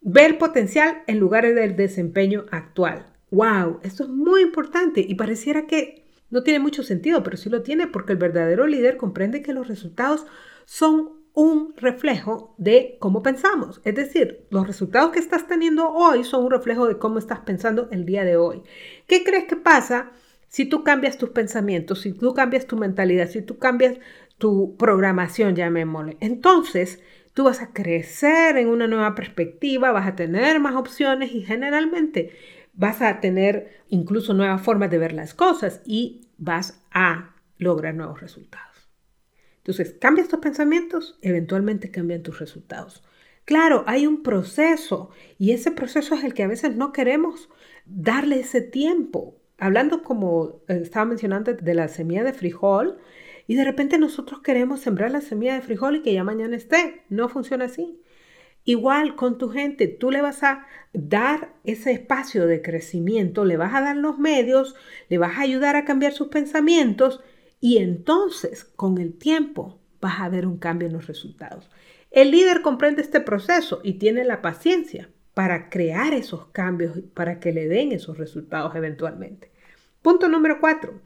ver 0.00 0.38
potencial 0.38 1.02
en 1.06 1.18
lugar 1.18 1.52
del 1.52 1.76
desempeño 1.76 2.46
actual. 2.50 3.06
¡Wow! 3.30 3.80
Esto 3.82 4.04
es 4.04 4.10
muy 4.10 4.42
importante 4.42 5.00
y 5.00 5.14
pareciera 5.14 5.66
que 5.66 6.04
no 6.30 6.42
tiene 6.42 6.60
mucho 6.60 6.82
sentido, 6.82 7.22
pero 7.22 7.36
sí 7.36 7.50
lo 7.50 7.62
tiene 7.62 7.88
porque 7.88 8.12
el 8.12 8.18
verdadero 8.18 8.66
líder 8.66 8.96
comprende 8.96 9.42
que 9.42 9.52
los 9.52 9.68
resultados 9.68 10.26
son 10.66 11.21
un 11.34 11.74
reflejo 11.76 12.54
de 12.58 12.96
cómo 13.00 13.22
pensamos. 13.22 13.80
Es 13.84 13.94
decir, 13.94 14.46
los 14.50 14.66
resultados 14.66 15.12
que 15.12 15.18
estás 15.18 15.46
teniendo 15.46 15.90
hoy 15.90 16.24
son 16.24 16.44
un 16.44 16.50
reflejo 16.50 16.86
de 16.86 16.98
cómo 16.98 17.18
estás 17.18 17.40
pensando 17.40 17.88
el 17.90 18.04
día 18.04 18.24
de 18.24 18.36
hoy. 18.36 18.62
¿Qué 19.06 19.24
crees 19.24 19.44
que 19.44 19.56
pasa 19.56 20.10
si 20.48 20.66
tú 20.66 20.84
cambias 20.84 21.16
tus 21.16 21.30
pensamientos, 21.30 22.02
si 22.02 22.12
tú 22.12 22.34
cambias 22.34 22.66
tu 22.66 22.76
mentalidad, 22.76 23.28
si 23.28 23.42
tú 23.42 23.58
cambias 23.58 23.96
tu 24.38 24.76
programación, 24.76 25.56
llamémosle? 25.56 26.18
Entonces, 26.20 27.00
tú 27.32 27.44
vas 27.44 27.62
a 27.62 27.72
crecer 27.72 28.56
en 28.58 28.68
una 28.68 28.86
nueva 28.86 29.14
perspectiva, 29.14 29.92
vas 29.92 30.06
a 30.06 30.16
tener 30.16 30.60
más 30.60 30.74
opciones 30.76 31.32
y 31.32 31.42
generalmente 31.42 32.32
vas 32.74 33.00
a 33.02 33.20
tener 33.20 33.82
incluso 33.88 34.34
nuevas 34.34 34.62
formas 34.62 34.90
de 34.90 34.98
ver 34.98 35.12
las 35.12 35.34
cosas 35.34 35.80
y 35.86 36.22
vas 36.38 36.82
a 36.90 37.34
lograr 37.58 37.94
nuevos 37.94 38.20
resultados. 38.20 38.71
Entonces, 39.62 39.94
cambias 40.00 40.26
tus 40.26 40.40
pensamientos, 40.40 41.18
eventualmente 41.22 41.92
cambian 41.92 42.24
tus 42.24 42.40
resultados. 42.40 43.04
Claro, 43.44 43.84
hay 43.86 44.06
un 44.08 44.22
proceso 44.22 45.10
y 45.38 45.52
ese 45.52 45.70
proceso 45.70 46.16
es 46.16 46.24
el 46.24 46.34
que 46.34 46.42
a 46.42 46.48
veces 46.48 46.74
no 46.74 46.92
queremos 46.92 47.48
darle 47.86 48.40
ese 48.40 48.60
tiempo. 48.60 49.36
Hablando 49.58 50.02
como 50.02 50.62
eh, 50.66 50.80
estaba 50.82 51.04
mencionando 51.04 51.54
de 51.54 51.74
la 51.74 51.86
semilla 51.86 52.24
de 52.24 52.32
frijol 52.32 52.98
y 53.46 53.54
de 53.54 53.64
repente 53.64 53.98
nosotros 53.98 54.40
queremos 54.40 54.80
sembrar 54.80 55.12
la 55.12 55.20
semilla 55.20 55.54
de 55.54 55.62
frijol 55.62 55.96
y 55.96 56.02
que 56.02 56.12
ya 56.12 56.24
mañana 56.24 56.56
esté. 56.56 57.02
No 57.08 57.28
funciona 57.28 57.66
así. 57.66 58.00
Igual 58.64 59.14
con 59.14 59.38
tu 59.38 59.48
gente, 59.48 59.86
tú 59.86 60.10
le 60.10 60.22
vas 60.22 60.42
a 60.42 60.66
dar 60.92 61.54
ese 61.64 61.92
espacio 61.92 62.46
de 62.46 62.62
crecimiento, 62.62 63.44
le 63.44 63.56
vas 63.56 63.74
a 63.74 63.80
dar 63.80 63.96
los 63.96 64.18
medios, 64.18 64.76
le 65.08 65.18
vas 65.18 65.36
a 65.36 65.42
ayudar 65.42 65.74
a 65.76 65.84
cambiar 65.84 66.12
sus 66.12 66.28
pensamientos 66.28 67.20
y 67.62 67.78
entonces, 67.78 68.64
con 68.64 68.98
el 68.98 69.14
tiempo, 69.14 69.78
vas 70.00 70.20
a 70.20 70.28
ver 70.28 70.48
un 70.48 70.58
cambio 70.58 70.88
en 70.88 70.94
los 70.94 71.06
resultados. 71.06 71.70
El 72.10 72.32
líder 72.32 72.60
comprende 72.60 73.02
este 73.02 73.20
proceso 73.20 73.80
y 73.84 73.94
tiene 73.94 74.24
la 74.24 74.42
paciencia 74.42 75.08
para 75.32 75.70
crear 75.70 76.12
esos 76.12 76.46
cambios, 76.46 76.98
para 77.14 77.38
que 77.38 77.52
le 77.52 77.68
den 77.68 77.92
esos 77.92 78.18
resultados 78.18 78.74
eventualmente. 78.74 79.52
Punto 80.02 80.28
número 80.28 80.58
cuatro. 80.60 81.00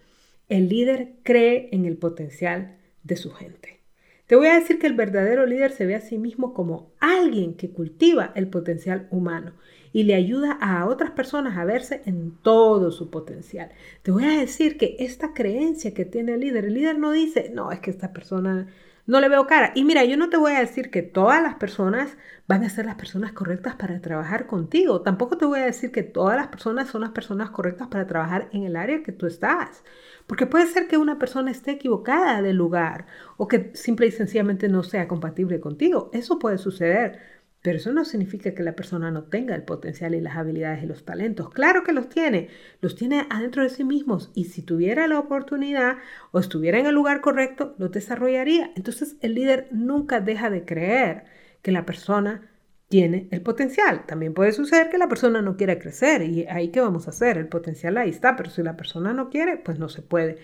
El 0.49 0.71
líder 0.71 1.17
cree 1.25 1.69
en 1.73 1.85
el 1.85 1.99
potencial 1.99 2.79
de 3.03 3.17
su 3.17 3.33
gente. 3.33 3.81
Te 4.27 4.35
voy 4.35 4.47
a 4.47 4.55
decir 4.55 4.79
que 4.79 4.87
el 4.87 4.95
verdadero 4.95 5.45
líder 5.45 5.73
se 5.73 5.85
ve 5.85 5.95
a 5.95 6.01
sí 6.01 6.17
mismo 6.17 6.55
como 6.55 6.91
alguien 7.01 7.53
que 7.53 7.69
cultiva 7.69 8.33
el 8.35 8.49
potencial 8.49 9.09
humano 9.11 9.53
y 9.93 10.05
le 10.05 10.15
ayuda 10.15 10.53
a 10.61 10.87
otras 10.87 11.11
personas 11.11 11.57
a 11.57 11.65
verse 11.65 12.03
en 12.07 12.33
todo 12.43 12.91
su 12.91 13.11
potencial. 13.11 13.71
Te 14.03 14.11
voy 14.11 14.25
a 14.25 14.39
decir 14.39 14.77
que 14.79 14.97
esta 15.01 15.35
creencia 15.35 15.95
que 15.95 16.05
tiene 16.05 16.35
el 16.35 16.41
líder, 16.41 16.67
el 16.67 16.75
líder 16.75 16.99
no 16.99 17.13
dice, 17.13 17.51
no, 17.55 17.73
es 17.73 17.81
que 17.81 17.91
esta 17.91 18.13
persona 18.13 18.69
no 19.07 19.21
le 19.21 19.29
veo 19.29 19.47
cara. 19.47 19.73
Y 19.75 19.85
mira, 19.85 20.05
yo 20.05 20.17
no 20.17 20.29
te 20.29 20.37
voy 20.37 20.53
a 20.53 20.61
decir 20.61 20.91
que 20.91 21.03
todas 21.03 21.43
las 21.43 21.55
personas 21.55 22.17
van 22.49 22.65
a 22.65 22.69
ser 22.69 22.87
las 22.87 22.97
personas 22.97 23.33
correctas 23.33 23.77
para 23.77 24.01
trabajar 24.01 24.47
contigo. 24.47 25.03
Tampoco 25.03 25.39
te 25.39 25.47
voy 25.47 25.61
a 25.61 25.65
decir 25.65 25.93
que 25.93 26.03
todas 26.03 26.37
las 26.37 26.49
personas 26.49 26.89
son 26.89 27.03
las 27.03 27.11
personas 27.11 27.51
correctas 27.51 27.89
para 27.89 28.07
trabajar 28.07 28.49
en 28.53 28.65
el 28.65 28.77
área 28.77 29.03
que 29.03 29.13
tú 29.13 29.27
estás. 29.27 29.85
Porque 30.27 30.47
puede 30.47 30.67
ser 30.67 30.89
que 30.89 30.97
una 30.97 31.19
persona 31.19 31.51
esté 31.51 31.73
equivocada 31.73 32.43
del 32.43 32.57
lugar 32.57 33.07
o 33.37 33.47
que 33.49 33.71
simple 33.75 34.09
y 34.09 34.11
sencillamente 34.11 34.69
no 34.69 34.83
sea 34.83 35.07
compatible 35.09 35.61
contigo. 35.61 36.11
Eso 36.13 36.39
puede 36.39 36.59
suceder. 36.59 37.36
Pero 37.67 37.79
eso 37.79 37.93
no 37.93 38.05
significa 38.05 38.55
que 38.55 38.63
la 38.63 38.77
persona 38.77 39.11
no 39.11 39.25
tenga 39.25 39.57
el 39.57 39.65
potencial 39.65 40.15
y 40.15 40.21
las 40.21 40.37
habilidades 40.37 40.85
y 40.85 40.87
los 40.87 41.05
talentos. 41.05 41.51
Claro 41.51 41.83
que 41.83 41.93
los 41.93 42.09
tiene, 42.09 42.49
los 42.81 42.95
tiene 42.95 43.27
adentro 43.29 43.65
de 43.65 43.71
sí 43.71 43.83
mismos 43.83 44.31
y 44.37 44.45
si 44.45 44.63
tuviera 44.63 45.09
la 45.09 45.19
oportunidad 45.19 45.97
o 46.31 46.39
estuviera 46.39 46.79
en 46.79 46.87
el 46.87 46.95
lugar 46.95 47.21
correcto, 47.21 47.75
los 47.79 47.91
desarrollaría. 47.91 48.71
Entonces 48.77 49.17
el 49.21 49.35
líder 49.35 49.67
nunca 49.73 50.21
deja 50.21 50.49
de 50.49 50.65
creer 50.65 51.25
que 51.61 51.73
la 51.73 51.85
persona 51.85 52.49
tiene 52.87 53.27
el 53.33 53.43
potencial. 53.43 54.07
También 54.07 54.33
puede 54.33 54.53
suceder 54.53 54.89
que 54.89 54.99
la 54.99 55.09
persona 55.09 55.43
no 55.43 55.57
quiera 55.57 55.81
crecer 55.81 56.23
y 56.23 56.47
ahí 56.47 56.69
qué 56.69 56.81
vamos 56.81 57.09
a 57.09 57.11
hacer. 57.11 57.37
El 57.37 57.49
potencial 57.49 57.97
ahí 57.97 58.11
está, 58.11 58.37
pero 58.37 58.49
si 58.49 58.63
la 58.63 58.77
persona 58.77 59.13
no 59.13 59.29
quiere, 59.29 59.57
pues 59.57 59.81
no 59.81 59.89
se 59.89 60.03
puede. 60.03 60.39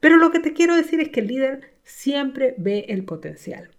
Pero 0.00 0.16
lo 0.16 0.32
que 0.32 0.40
te 0.40 0.52
quiero 0.52 0.74
decir 0.74 0.98
es 0.98 1.10
que 1.10 1.20
el 1.20 1.28
líder 1.28 1.76
siempre 1.84 2.56
ve 2.58 2.86
el 2.88 3.04
potencial. 3.04 3.73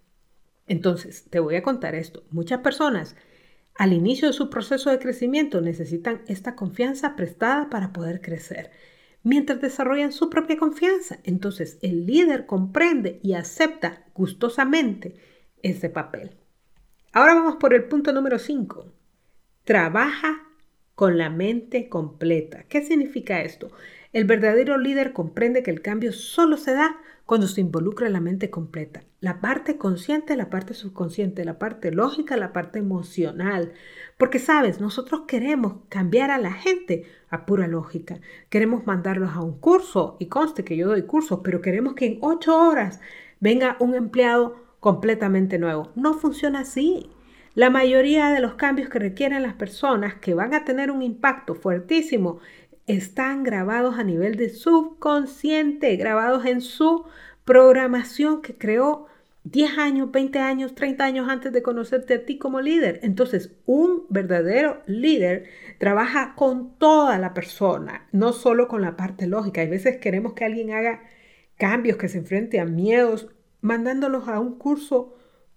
Entonces, 0.66 1.26
te 1.30 1.40
voy 1.40 1.56
a 1.56 1.62
contar 1.62 1.94
esto. 1.94 2.24
Muchas 2.30 2.60
personas 2.60 3.16
al 3.74 3.92
inicio 3.92 4.28
de 4.28 4.34
su 4.34 4.48
proceso 4.48 4.90
de 4.90 4.98
crecimiento 4.98 5.60
necesitan 5.60 6.22
esta 6.28 6.56
confianza 6.56 7.14
prestada 7.14 7.68
para 7.68 7.92
poder 7.92 8.20
crecer, 8.22 8.70
mientras 9.22 9.60
desarrollan 9.60 10.12
su 10.12 10.30
propia 10.30 10.56
confianza. 10.56 11.18
Entonces, 11.24 11.78
el 11.82 12.06
líder 12.06 12.46
comprende 12.46 13.20
y 13.22 13.34
acepta 13.34 14.04
gustosamente 14.14 15.16
ese 15.62 15.90
papel. 15.90 16.36
Ahora 17.12 17.34
vamos 17.34 17.56
por 17.56 17.74
el 17.74 17.84
punto 17.84 18.12
número 18.12 18.38
5. 18.38 18.92
Trabaja 19.64 20.42
con 20.94 21.18
la 21.18 21.28
mente 21.28 21.88
completa. 21.88 22.64
¿Qué 22.68 22.82
significa 22.82 23.42
esto? 23.42 23.70
El 24.16 24.24
verdadero 24.24 24.78
líder 24.78 25.12
comprende 25.12 25.62
que 25.62 25.70
el 25.70 25.82
cambio 25.82 26.10
solo 26.10 26.56
se 26.56 26.72
da 26.72 26.96
cuando 27.26 27.46
se 27.46 27.60
involucra 27.60 28.08
la 28.08 28.18
mente 28.18 28.48
completa. 28.48 29.02
La 29.20 29.42
parte 29.42 29.76
consciente, 29.76 30.36
la 30.36 30.48
parte 30.48 30.72
subconsciente, 30.72 31.44
la 31.44 31.58
parte 31.58 31.90
lógica, 31.90 32.38
la 32.38 32.54
parte 32.54 32.78
emocional. 32.78 33.74
Porque 34.16 34.38
sabes, 34.38 34.80
nosotros 34.80 35.24
queremos 35.28 35.80
cambiar 35.90 36.30
a 36.30 36.38
la 36.38 36.52
gente 36.52 37.04
a 37.28 37.44
pura 37.44 37.66
lógica. 37.66 38.18
Queremos 38.48 38.86
mandarlos 38.86 39.32
a 39.34 39.42
un 39.42 39.60
curso, 39.60 40.16
y 40.18 40.28
conste 40.28 40.64
que 40.64 40.78
yo 40.78 40.88
doy 40.88 41.02
cursos, 41.02 41.40
pero 41.44 41.60
queremos 41.60 41.92
que 41.92 42.06
en 42.06 42.18
ocho 42.22 42.58
horas 42.58 43.02
venga 43.40 43.76
un 43.80 43.94
empleado 43.94 44.56
completamente 44.80 45.58
nuevo. 45.58 45.92
No 45.94 46.14
funciona 46.14 46.60
así. 46.60 47.10
La 47.56 47.70
mayoría 47.70 48.28
de 48.28 48.40
los 48.40 48.54
cambios 48.54 48.90
que 48.90 48.98
requieren 48.98 49.42
las 49.42 49.54
personas 49.54 50.14
que 50.14 50.34
van 50.34 50.52
a 50.52 50.66
tener 50.66 50.90
un 50.90 51.02
impacto 51.02 51.54
fuertísimo 51.54 52.38
están 52.86 53.42
grabados 53.42 53.98
a 53.98 54.04
nivel 54.04 54.36
de 54.36 54.50
subconsciente, 54.50 55.96
grabados 55.96 56.46
en 56.46 56.60
su 56.60 57.04
programación 57.44 58.42
que 58.42 58.56
creó 58.56 59.06
10 59.44 59.78
años, 59.78 60.10
20 60.10 60.40
años, 60.40 60.74
30 60.74 61.04
años 61.04 61.28
antes 61.28 61.52
de 61.52 61.62
conocerte 61.62 62.14
a 62.14 62.24
ti 62.24 62.36
como 62.38 62.60
líder. 62.60 62.98
Entonces, 63.02 63.52
un 63.64 64.04
verdadero 64.08 64.82
líder 64.86 65.44
trabaja 65.78 66.34
con 66.34 66.76
toda 66.78 67.18
la 67.18 67.32
persona, 67.32 68.08
no 68.10 68.32
solo 68.32 68.66
con 68.66 68.82
la 68.82 68.96
parte 68.96 69.28
lógica. 69.28 69.60
Hay 69.60 69.68
veces 69.68 69.98
queremos 69.98 70.32
que 70.32 70.44
alguien 70.44 70.72
haga 70.72 71.02
cambios, 71.56 71.96
que 71.96 72.08
se 72.08 72.18
enfrente 72.18 72.58
a 72.58 72.64
miedos, 72.64 73.28
mandándolos 73.60 74.28
a 74.28 74.40
un 74.40 74.58
curso 74.58 75.14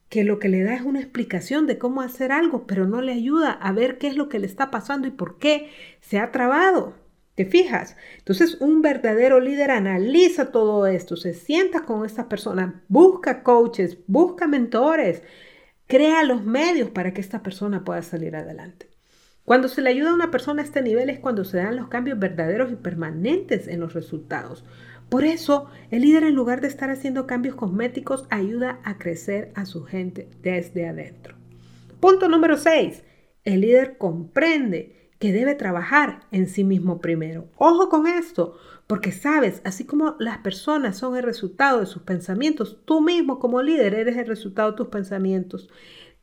que 0.07 0.23
lo 0.23 0.39
que 0.39 0.49
le 0.49 0.63
da 0.63 0.75
es 0.75 0.81
una 0.81 0.99
explicación 0.99 1.67
de 1.67 1.77
cómo 1.77 2.01
hacer 2.01 2.31
algo, 2.31 2.65
pero 2.67 2.87
no 2.87 3.01
le 3.01 3.13
ayuda 3.13 3.51
a 3.51 3.71
ver 3.71 3.97
qué 3.97 4.07
es 4.07 4.15
lo 4.15 4.29
que 4.29 4.39
le 4.39 4.47
está 4.47 4.71
pasando 4.71 5.07
y 5.07 5.11
por 5.11 5.37
qué 5.37 5.69
se 6.01 6.19
ha 6.19 6.31
trabado. 6.31 6.95
¿Te 7.39 7.45
fijas? 7.45 7.95
Entonces, 8.17 8.57
un 8.59 8.81
verdadero 8.81 9.39
líder 9.39 9.71
analiza 9.71 10.51
todo 10.51 10.85
esto, 10.87 11.15
se 11.15 11.33
sienta 11.33 11.85
con 11.85 12.05
esta 12.05 12.27
persona, 12.27 12.83
busca 12.89 13.43
coaches, 13.43 13.97
busca 14.07 14.45
mentores, 14.45 15.23
crea 15.87 16.23
los 16.23 16.43
medios 16.43 16.89
para 16.89 17.13
que 17.13 17.21
esta 17.21 17.41
persona 17.41 17.85
pueda 17.85 18.01
salir 18.01 18.35
adelante. 18.35 18.89
Cuando 19.45 19.69
se 19.69 19.81
le 19.81 19.89
ayuda 19.89 20.09
a 20.09 20.15
una 20.15 20.31
persona 20.31 20.61
a 20.61 20.65
este 20.65 20.81
nivel 20.81 21.09
es 21.09 21.19
cuando 21.19 21.45
se 21.45 21.59
dan 21.59 21.77
los 21.77 21.87
cambios 21.87 22.19
verdaderos 22.19 22.73
y 22.73 22.75
permanentes 22.75 23.69
en 23.69 23.79
los 23.79 23.93
resultados. 23.93 24.65
Por 25.07 25.23
eso, 25.23 25.69
el 25.91 26.01
líder 26.01 26.23
en 26.23 26.35
lugar 26.35 26.59
de 26.59 26.67
estar 26.67 26.89
haciendo 26.89 27.25
cambios 27.25 27.55
cosméticos 27.55 28.27
ayuda 28.31 28.81
a 28.83 28.97
crecer 28.97 29.53
a 29.55 29.65
su 29.65 29.85
gente 29.85 30.27
desde 30.41 30.89
adentro. 30.89 31.37
Punto 32.01 32.27
número 32.27 32.57
6. 32.57 33.01
El 33.45 33.61
líder 33.61 33.97
comprende 33.97 34.98
que 35.19 35.33
debe 35.33 35.53
trabajar 35.53 36.21
en 36.31 36.47
sí 36.47 36.63
mismo 36.63 37.01
primero. 37.01 37.47
Ojo 37.57 37.89
con 37.89 38.07
esto, 38.07 38.57
porque 38.87 39.11
sabes, 39.11 39.61
así 39.65 39.85
como 39.85 40.15
las 40.17 40.39
personas 40.39 40.97
son 40.97 41.15
el 41.15 41.23
resultado 41.23 41.81
de 41.81 41.85
sus 41.85 42.01
pensamientos, 42.03 42.79
tú 42.85 43.01
mismo 43.01 43.37
como 43.37 43.61
líder 43.61 43.93
eres 43.93 44.17
el 44.17 44.27
resultado 44.27 44.71
de 44.71 44.77
tus 44.77 44.87
pensamientos. 44.87 45.69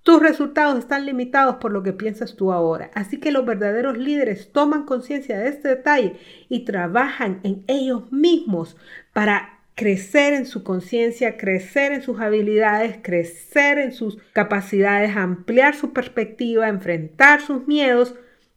Tus 0.02 0.22
resultados 0.22 0.78
están 0.78 1.04
limitados 1.04 1.56
por 1.56 1.72
lo 1.72 1.82
que 1.82 1.92
piensas 1.92 2.36
tú 2.36 2.52
ahora. 2.52 2.90
Así 2.94 3.18
que 3.18 3.32
los 3.32 3.44
verdaderos 3.44 3.98
líderes 3.98 4.52
toman 4.52 4.86
conciencia 4.86 5.38
de 5.38 5.48
este 5.48 5.68
detalle 5.68 6.16
y 6.48 6.64
trabajan 6.64 7.40
en 7.42 7.64
ellos 7.66 8.10
mismos 8.12 8.76
para 9.12 9.60
crecer 9.74 10.32
en 10.32 10.46
su 10.46 10.62
conciencia, 10.62 11.36
crecer 11.36 11.92
en 11.92 12.02
sus 12.02 12.18
habilidades, 12.20 12.98
crecer 13.02 13.78
en 13.78 13.92
sus 13.92 14.18
capacidades, 14.32 15.16
ampliar 15.16 15.74
su 15.74 15.92
perspectiva, 15.92 16.68
enfrentar 16.68 17.42
sus 17.42 17.66
miedos. 17.66 18.14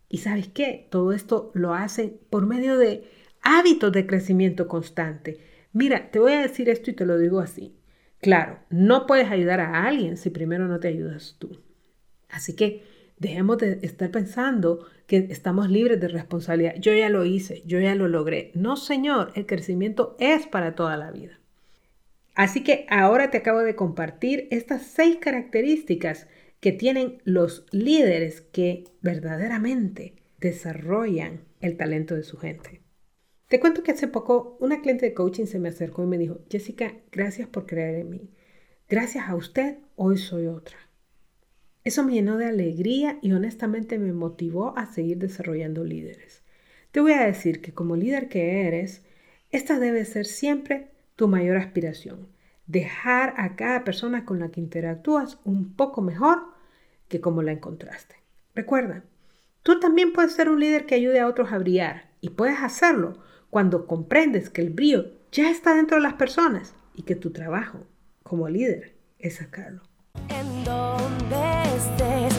Y 0.10 0.18
sabes 0.18 0.48
qué? 0.48 0.88
Todo 0.90 1.14
esto 1.14 1.52
lo 1.54 1.74
hacen 1.76 2.20
por 2.30 2.48
medio 2.48 2.78
de 2.78 3.04
hábitos 3.42 3.92
de 3.92 4.08
crecimiento 4.08 4.68
constante. 4.68 5.40
Mira, 5.72 6.10
te 6.10 6.20
voy 6.20 6.34
a 6.34 6.42
decir 6.42 6.68
esto 6.68 6.90
y 6.90 6.94
te 6.94 7.06
lo 7.06 7.18
digo 7.18 7.40
así. 7.40 7.76
Claro, 8.20 8.60
no 8.70 9.06
puedes 9.06 9.30
ayudar 9.30 9.60
a 9.62 9.86
alguien 9.86 10.18
si 10.18 10.30
primero 10.30 10.68
no 10.68 10.80
te 10.80 10.88
ayudas 10.88 11.36
tú. 11.40 11.62
Así 12.28 12.56
que 12.56 12.84
dejemos 13.18 13.60
de 13.60 13.80
estar 13.84 14.10
pensando 14.12 14.86
que 15.06 15.28
estamos 15.30 15.70
libres 15.70 16.00
de 16.00 16.08
responsabilidad. 16.08 16.76
Yo 16.80 16.94
ya 16.94 17.10
lo 17.10 17.24
hice, 17.24 17.62
yo 17.66 17.80
ya 17.80 17.96
lo 17.96 18.08
logré. 18.08 18.52
No, 18.56 18.76
señor, 18.78 19.32
el 19.36 19.46
crecimiento 19.46 20.16
es 20.20 20.48
para 20.48 20.76
toda 20.76 20.98
la 20.98 21.12
vida. 21.12 21.40
Así 22.36 22.64
que 22.64 22.86
ahora 22.90 23.32
te 23.32 23.38
acabo 23.38 23.60
de 23.60 23.76
compartir 23.76 24.48
estas 24.52 24.84
seis 24.84 25.18
características 25.18 26.28
que 26.60 26.72
tienen 26.72 27.22
los 27.24 27.66
líderes 27.72 28.42
que 28.42 28.86
verdaderamente 29.02 30.16
desarrollan 30.40 31.42
el 31.62 31.78
talento 31.78 32.16
de 32.16 32.24
su 32.24 32.38
gente. 32.38 32.82
Te 33.48 33.60
cuento 33.60 33.82
que 33.82 33.92
hace 33.92 34.08
poco 34.08 34.58
una 34.60 34.82
cliente 34.82 35.08
de 35.08 35.14
coaching 35.14 35.46
se 35.46 35.60
me 35.60 35.70
acercó 35.70 36.04
y 36.04 36.08
me 36.08 36.18
dijo, 36.18 36.42
Jessica, 36.50 36.96
gracias 37.12 37.48
por 37.48 37.66
creer 37.66 37.96
en 37.96 38.10
mí. 38.10 38.30
Gracias 38.88 39.28
a 39.28 39.36
usted, 39.36 39.78
hoy 39.96 40.18
soy 40.18 40.48
otra. 40.48 40.78
Eso 41.84 42.04
me 42.04 42.14
llenó 42.14 42.38
de 42.38 42.46
alegría 42.46 43.20
y 43.22 43.32
honestamente 43.32 43.98
me 43.98 44.14
motivó 44.14 44.78
a 44.78 44.86
seguir 44.86 45.18
desarrollando 45.18 45.84
líderes. 45.84 46.44
Te 46.92 47.00
voy 47.00 47.14
a 47.14 47.26
decir 47.26 47.62
que 47.62 47.74
como 47.74 47.96
líder 47.96 48.30
que 48.30 48.68
eres, 48.68 49.04
esta 49.50 49.80
debe 49.80 50.06
ser 50.06 50.26
siempre 50.26 50.90
tu 51.16 51.28
mayor 51.28 51.58
aspiración. 51.58 52.28
Dejar 52.70 53.34
a 53.38 53.56
cada 53.56 53.84
persona 53.84 54.26
con 54.26 54.40
la 54.40 54.50
que 54.50 54.60
interactúas 54.60 55.40
un 55.44 55.74
poco 55.74 56.04
mejor 56.04 56.44
que 57.08 57.20
como 57.20 57.42
la 57.42 57.52
encontraste. 57.52 58.18
Recuerda, 58.54 59.02
tú 59.64 59.80
también 59.80 60.14
puedes 60.14 60.34
ser 60.34 60.50
un 60.50 60.60
líder 60.60 60.86
que 60.86 60.94
ayude 60.94 61.20
a 61.20 61.26
otros 61.26 61.52
a 61.52 61.58
brillar 61.58 62.12
y 62.22 62.30
puedes 62.30 62.60
hacerlo 62.60 63.18
cuando 63.50 63.88
comprendes 63.88 64.52
que 64.52 64.62
el 64.62 64.70
brillo 64.70 65.06
ya 65.32 65.50
está 65.50 65.74
dentro 65.74 65.98
de 65.98 66.04
las 66.04 66.14
personas 66.14 66.76
y 66.94 67.02
que 67.02 67.16
tu 67.16 67.32
trabajo 67.32 67.80
como 68.22 68.48
líder 68.48 68.94
es 69.18 69.38
sacarlo. 69.38 69.82
En 70.30 70.64
donde 70.64 71.64
estés, 71.76 72.36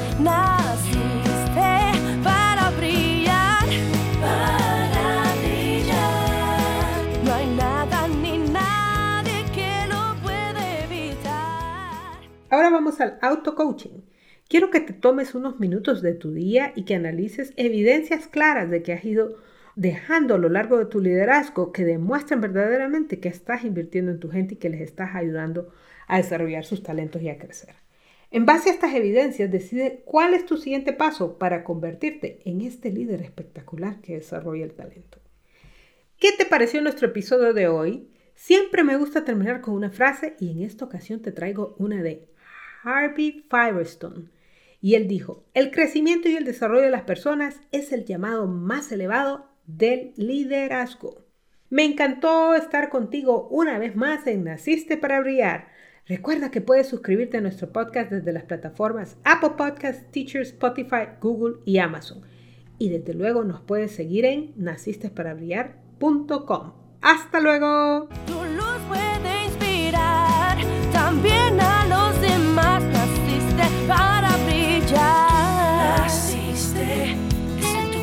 al 13.00 13.18
auto-coaching. 13.22 14.02
Quiero 14.48 14.70
que 14.70 14.80
te 14.80 14.92
tomes 14.92 15.34
unos 15.34 15.60
minutos 15.60 16.02
de 16.02 16.14
tu 16.14 16.32
día 16.32 16.72
y 16.74 16.84
que 16.84 16.94
analices 16.94 17.52
evidencias 17.56 18.26
claras 18.26 18.68
de 18.70 18.82
que 18.82 18.92
has 18.92 19.04
ido 19.04 19.36
dejando 19.76 20.34
a 20.34 20.38
lo 20.38 20.48
largo 20.48 20.78
de 20.78 20.86
tu 20.86 21.00
liderazgo 21.00 21.72
que 21.72 21.84
demuestren 21.84 22.40
verdaderamente 22.40 23.20
que 23.20 23.28
estás 23.28 23.64
invirtiendo 23.64 24.10
en 24.10 24.20
tu 24.20 24.30
gente 24.30 24.54
y 24.54 24.56
que 24.58 24.68
les 24.68 24.80
estás 24.80 25.14
ayudando 25.14 25.72
a 26.06 26.16
desarrollar 26.16 26.64
sus 26.64 26.82
talentos 26.82 27.22
y 27.22 27.28
a 27.28 27.38
crecer. 27.38 27.76
En 28.32 28.46
base 28.46 28.70
a 28.70 28.72
estas 28.72 28.94
evidencias, 28.94 29.50
decide 29.50 30.02
cuál 30.04 30.34
es 30.34 30.46
tu 30.46 30.56
siguiente 30.56 30.92
paso 30.92 31.38
para 31.38 31.64
convertirte 31.64 32.40
en 32.44 32.60
este 32.60 32.90
líder 32.90 33.22
espectacular 33.22 34.00
que 34.00 34.14
desarrolla 34.14 34.64
el 34.64 34.72
talento. 34.72 35.18
¿Qué 36.18 36.28
te 36.36 36.44
pareció 36.44 36.80
nuestro 36.82 37.08
episodio 37.08 37.54
de 37.54 37.66
hoy? 37.68 38.08
Siempre 38.34 38.84
me 38.84 38.96
gusta 38.96 39.24
terminar 39.24 39.60
con 39.60 39.74
una 39.74 39.90
frase 39.90 40.36
y 40.38 40.50
en 40.50 40.62
esta 40.62 40.84
ocasión 40.84 41.22
te 41.22 41.32
traigo 41.32 41.74
una 41.78 42.02
de 42.02 42.28
Harvey 42.82 43.44
Firestone. 43.50 44.28
Y 44.80 44.94
él 44.94 45.08
dijo, 45.08 45.44
el 45.54 45.70
crecimiento 45.70 46.28
y 46.28 46.36
el 46.36 46.44
desarrollo 46.44 46.82
de 46.82 46.90
las 46.90 47.02
personas 47.02 47.60
es 47.70 47.92
el 47.92 48.04
llamado 48.04 48.46
más 48.46 48.90
elevado 48.92 49.46
del 49.66 50.12
liderazgo. 50.16 51.24
Me 51.68 51.84
encantó 51.84 52.54
estar 52.54 52.88
contigo 52.88 53.46
una 53.48 53.78
vez 53.78 53.94
más 53.94 54.26
en 54.26 54.44
Naciste 54.44 54.96
para 54.96 55.20
Brillar. 55.20 55.68
Recuerda 56.06 56.50
que 56.50 56.60
puedes 56.60 56.88
suscribirte 56.88 57.36
a 57.36 57.40
nuestro 57.40 57.72
podcast 57.72 58.10
desde 58.10 58.32
las 58.32 58.44
plataformas 58.44 59.16
Apple 59.22 59.52
Podcasts, 59.56 60.10
Teacher, 60.10 60.42
Spotify, 60.42 61.06
Google 61.20 61.58
y 61.64 61.78
Amazon. 61.78 62.22
Y 62.78 62.88
desde 62.88 63.14
luego 63.14 63.44
nos 63.44 63.60
puedes 63.60 63.92
seguir 63.92 64.24
en 64.24 64.52
nacistesparabrillar.com. 64.56 66.72
¡Hasta 67.02 67.40
luego! 67.40 68.08